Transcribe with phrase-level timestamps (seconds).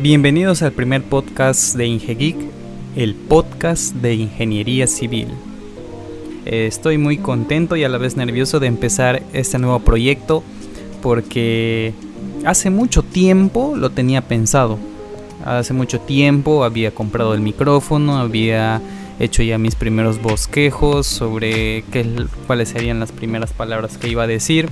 [0.00, 2.36] Bienvenidos al primer podcast de IngeGeek,
[2.94, 5.26] el podcast de ingeniería civil.
[6.44, 10.44] Estoy muy contento y a la vez nervioso de empezar este nuevo proyecto
[11.02, 11.94] porque
[12.44, 14.78] hace mucho tiempo lo tenía pensado.
[15.44, 18.80] Hace mucho tiempo había comprado el micrófono, había
[19.18, 24.28] hecho ya mis primeros bosquejos sobre qué, cuáles serían las primeras palabras que iba a
[24.28, 24.68] decir.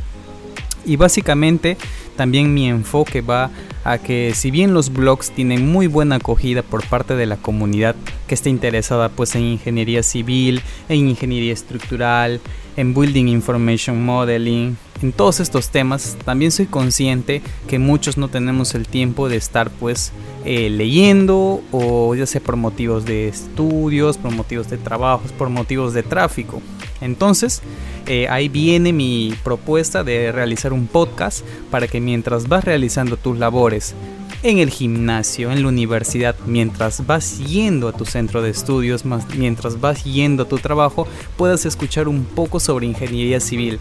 [0.84, 1.76] Y básicamente
[2.16, 3.50] también mi enfoque va
[3.84, 7.94] a que si bien los blogs tienen muy buena acogida por parte de la comunidad
[8.26, 12.40] que está interesada pues en ingeniería civil, en ingeniería estructural,
[12.76, 18.74] en building information modeling, en todos estos temas, también soy consciente que muchos no tenemos
[18.74, 20.12] el tiempo de estar pues
[20.44, 25.92] eh, leyendo o ya sea por motivos de estudios, por motivos de trabajos, por motivos
[25.92, 26.62] de tráfico.
[27.00, 27.62] Entonces,
[28.06, 33.38] eh, ahí viene mi propuesta de realizar un podcast para que mientras vas realizando tus
[33.38, 33.94] labores
[34.42, 39.04] en el gimnasio, en la universidad, mientras vas yendo a tu centro de estudios,
[39.36, 43.80] mientras vas yendo a tu trabajo, puedas escuchar un poco sobre ingeniería civil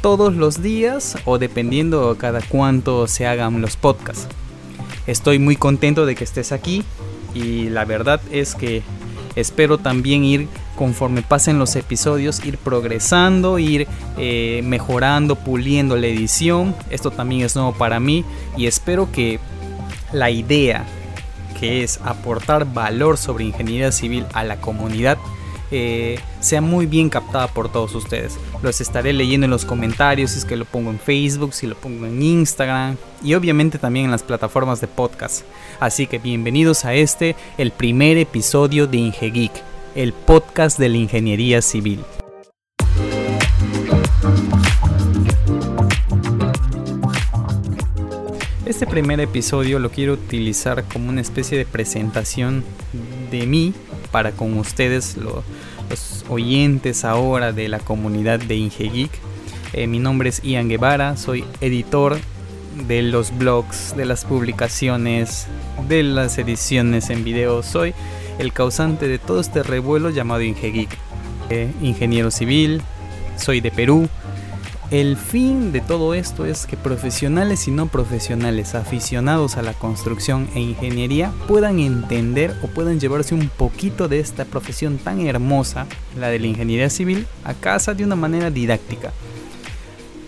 [0.00, 4.28] todos los días o dependiendo cada cuánto se hagan los podcasts.
[5.08, 6.84] Estoy muy contento de que estés aquí
[7.34, 8.82] y la verdad es que
[9.34, 13.88] espero también ir conforme pasen los episodios, ir progresando, ir
[14.18, 16.74] eh, mejorando, puliendo la edición.
[16.90, 18.24] Esto también es nuevo para mí
[18.56, 19.40] y espero que
[20.12, 20.84] la idea
[21.58, 25.18] que es aportar valor sobre ingeniería civil a la comunidad
[25.72, 28.38] eh, sea muy bien captada por todos ustedes.
[28.62, 31.74] Los estaré leyendo en los comentarios, si es que lo pongo en Facebook, si lo
[31.74, 35.42] pongo en Instagram y obviamente también en las plataformas de podcast.
[35.80, 39.52] Así que bienvenidos a este, el primer episodio de IngeGeek,
[39.96, 42.04] el podcast de la ingeniería civil.
[48.66, 52.62] Este primer episodio lo quiero utilizar como una especie de presentación
[53.30, 53.72] de mí
[54.10, 59.10] para con ustedes, los oyentes ahora de la comunidad de IngeGeek.
[59.72, 62.18] Eh, mi nombre es Ian Guevara, soy editor
[62.86, 65.46] de los blogs, de las publicaciones,
[65.88, 67.62] de las ediciones en video.
[67.62, 67.94] Soy
[68.38, 70.42] el causante de todo este revuelo llamado.
[70.42, 72.82] Eh, ingeniero civil,
[73.36, 74.08] soy de Perú,
[74.92, 80.48] el fin de todo esto es que profesionales y no profesionales aficionados a la construcción
[80.54, 85.86] e ingeniería puedan entender o puedan llevarse un poquito de esta profesión tan hermosa,
[86.16, 89.12] la de la ingeniería civil, a casa de una manera didáctica.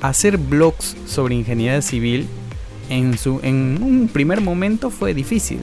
[0.00, 2.26] Hacer blogs sobre ingeniería civil
[2.88, 5.60] en, su, en un primer momento fue difícil,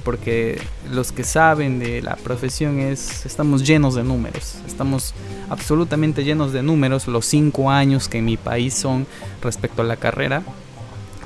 [0.00, 5.14] porque los que saben de la profesión es, estamos llenos de números, estamos
[5.48, 9.06] absolutamente llenos de números, los cinco años que en mi país son
[9.42, 10.42] respecto a la carrera,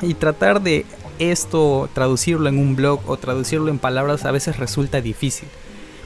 [0.02, 0.84] y tratar de
[1.18, 5.48] esto traducirlo en un blog o traducirlo en palabras a veces resulta difícil,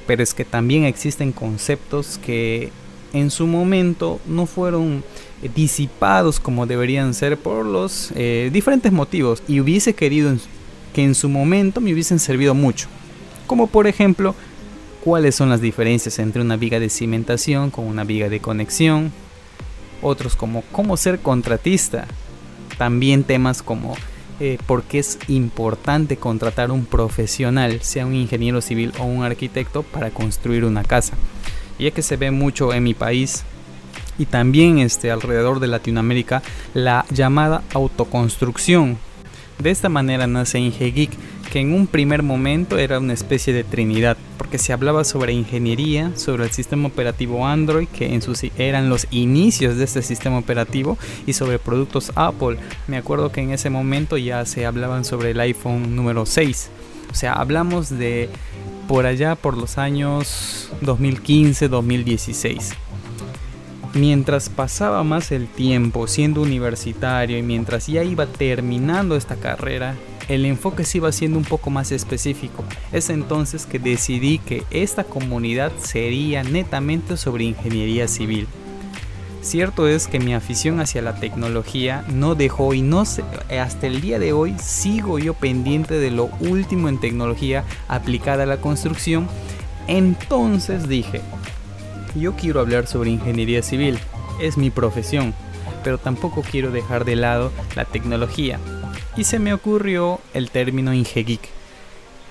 [0.07, 2.71] pero es que también existen conceptos que
[3.13, 5.03] en su momento no fueron
[5.55, 9.43] disipados como deberían ser por los eh, diferentes motivos.
[9.49, 10.31] Y hubiese querido
[10.99, 12.89] que en su momento me hubiesen servido mucho.
[13.47, 14.35] Como por ejemplo,
[15.05, 19.13] cuáles son las diferencias entre una viga de cimentación con una viga de conexión.
[20.03, 22.09] Otros como cómo ser contratista.
[22.79, 23.95] También temas como
[24.41, 29.85] eh, por qué es importante contratar un profesional, sea un ingeniero civil o un arquitecto,
[29.85, 31.17] para construir una casa.
[31.79, 33.45] Ya que se ve mucho en mi país
[34.19, 36.43] y también este, alrededor de Latinoamérica
[36.75, 38.99] la llamada autoconstrucción,
[39.59, 41.11] de esta manera nace IngeGeek,
[41.51, 46.13] que en un primer momento era una especie de trinidad, porque se hablaba sobre ingeniería,
[46.17, 50.99] sobre el sistema operativo Android, que en sus eran los inicios de este sistema operativo,
[51.27, 52.59] y sobre productos Apple.
[52.87, 56.71] Me acuerdo que en ese momento ya se hablaban sobre el iPhone número 6.
[57.11, 58.29] O sea, hablamos de
[58.87, 62.75] por allá por los años 2015-2016
[63.95, 69.97] mientras pasaba más el tiempo siendo universitario y mientras ya iba terminando esta carrera,
[70.29, 72.65] el enfoque se iba siendo un poco más específico.
[72.93, 78.47] Es entonces que decidí que esta comunidad sería netamente sobre ingeniería civil.
[79.41, 84.19] Cierto es que mi afición hacia la tecnología no dejó y no hasta el día
[84.19, 89.29] de hoy sigo yo pendiente de lo último en tecnología aplicada a la construcción.
[89.87, 91.23] Entonces dije,
[92.21, 93.99] yo quiero hablar sobre ingeniería civil,
[94.41, 95.35] es mi profesión,
[95.85, 98.59] pero tampoco quiero dejar de lado la tecnología.
[99.17, 101.49] Y se me ocurrió el término IngeGeek.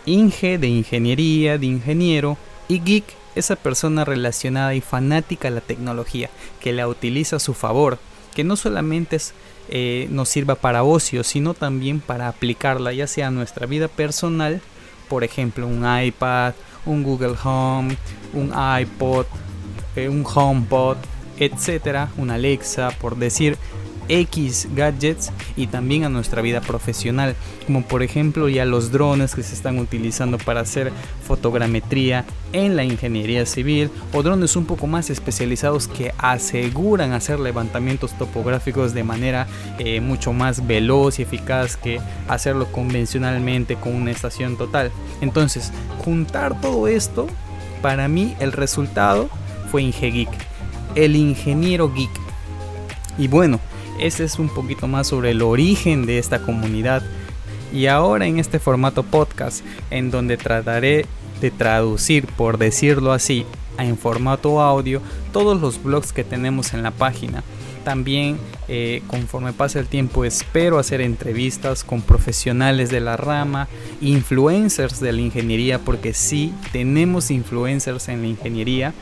[0.06, 2.38] Inge de ingeniería, de ingeniero,
[2.68, 3.06] y geek
[3.36, 6.30] esa persona relacionada y fanática a la tecnología,
[6.60, 8.00] que la utiliza a su favor,
[8.34, 9.34] que no solamente es
[9.69, 14.62] eh, nos sirva para ocio, sino también para aplicarla ya sea a nuestra vida personal,
[15.10, 16.54] por ejemplo un iPad,
[16.86, 17.98] un Google Home,
[18.34, 19.25] un iPod,
[20.05, 20.97] un HomePod,
[21.39, 23.57] etcétera, una Alexa, por decir
[24.09, 27.35] X gadgets y también a nuestra vida profesional,
[27.65, 30.91] como por ejemplo ya los drones que se están utilizando para hacer
[31.25, 38.17] fotogrametría en la ingeniería civil o drones un poco más especializados que aseguran hacer levantamientos
[38.17, 39.47] topográficos de manera
[39.79, 44.91] eh, mucho más veloz y eficaz que hacerlo convencionalmente con una estación total.
[45.21, 45.71] Entonces,
[46.03, 47.27] juntar todo esto,
[47.81, 49.29] para mí el resultado
[49.67, 50.29] fue IngeGeek,
[50.95, 52.09] el ingeniero geek.
[53.17, 53.59] Y bueno,
[53.99, 57.03] ese es un poquito más sobre el origen de esta comunidad.
[57.73, 61.05] Y ahora en este formato podcast, en donde trataré
[61.41, 63.45] de traducir, por decirlo así,
[63.77, 67.43] en formato audio todos los blogs que tenemos en la página.
[67.83, 68.37] También
[68.67, 73.67] eh, conforme pase el tiempo espero hacer entrevistas con profesionales de la rama,
[74.01, 78.93] influencers de la ingeniería, porque sí tenemos influencers en la ingeniería.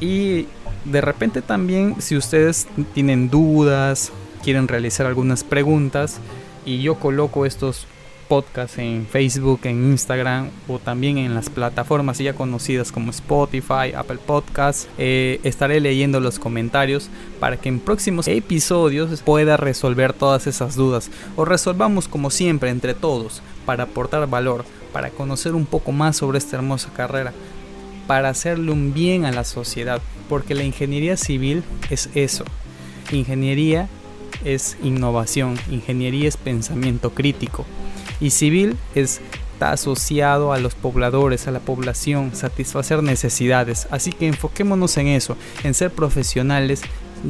[0.00, 0.46] Y
[0.84, 4.12] de repente también si ustedes tienen dudas,
[4.42, 6.20] quieren realizar algunas preguntas
[6.64, 7.86] y yo coloco estos
[8.28, 14.18] podcasts en Facebook, en Instagram o también en las plataformas ya conocidas como Spotify, Apple
[14.24, 14.88] Podcasts.
[14.98, 17.08] Eh, estaré leyendo los comentarios
[17.40, 22.94] para que en próximos episodios pueda resolver todas esas dudas o resolvamos como siempre entre
[22.94, 27.32] todos para aportar valor, para conocer un poco más sobre esta hermosa carrera,
[28.06, 32.44] para hacerle un bien a la sociedad, porque la ingeniería civil es eso.
[33.12, 33.88] Ingeniería
[34.44, 37.64] es innovación, ingeniería es pensamiento crítico
[38.20, 43.86] y civil está asociado a los pobladores, a la población, satisfacer necesidades.
[43.90, 46.82] Así que enfoquémonos en eso, en ser profesionales,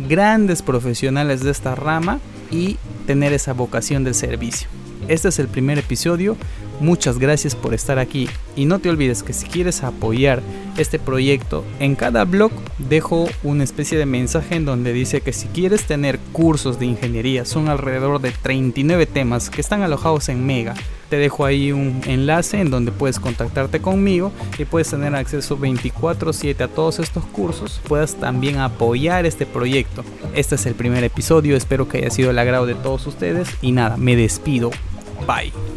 [0.08, 2.20] grandes profesionales de esta rama
[2.50, 2.76] y
[3.06, 4.68] tener esa vocación del servicio.
[5.08, 6.36] Este es el primer episodio.
[6.80, 8.28] Muchas gracias por estar aquí.
[8.54, 10.42] Y no te olvides que si quieres apoyar
[10.76, 15.48] este proyecto, en cada blog dejo una especie de mensaje en donde dice que si
[15.48, 20.74] quieres tener cursos de ingeniería, son alrededor de 39 temas que están alojados en Mega.
[21.08, 26.64] Te dejo ahí un enlace en donde puedes contactarte conmigo y puedes tener acceso 24/7
[26.64, 27.80] a todos estos cursos.
[27.86, 30.04] Puedas también apoyar este proyecto.
[30.34, 33.72] Este es el primer episodio, espero que haya sido el agrado de todos ustedes y
[33.72, 34.70] nada, me despido.
[35.26, 35.75] Bye.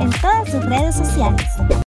[0.00, 1.42] En todas sus redes sociales.